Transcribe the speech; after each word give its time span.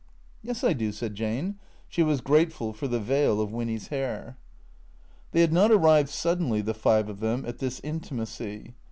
"Yes, 0.41 0.63
I 0.63 0.73
do," 0.73 0.91
said 0.91 1.13
Jane. 1.13 1.59
She 1.87 2.01
was 2.01 2.21
grateful 2.21 2.73
for 2.73 2.87
the 2.87 2.99
veil 2.99 3.39
of 3.39 3.51
Winny's 3.51 3.89
hair. 3.89 4.35
They 5.31 5.41
had 5.41 5.53
not 5.53 5.69
arrived 5.69 6.09
suddenly, 6.09 6.61
the 6.61 6.73
five 6.73 7.07
of 7.07 7.19
them, 7.19 7.45
at 7.45 7.59
this 7.59 7.79
inti 7.81 8.11
macy. 8.13 8.73